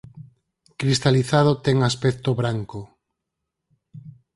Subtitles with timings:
[0.79, 2.79] Cristalizado ten aspecto branco.